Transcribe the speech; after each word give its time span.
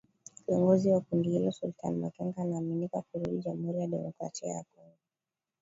Kiongozi 0.45 0.91
wa 0.91 1.01
kundi 1.01 1.29
hilo 1.29 1.51
Sultani 1.51 1.97
Makenga 1.97 2.41
anaaminika 2.41 3.01
kurudi 3.01 3.37
Jamhuri 3.37 3.79
ya 3.79 3.85
kidemokrasia 3.85 4.49
ya 4.53 4.63
Kongo. 4.63 4.97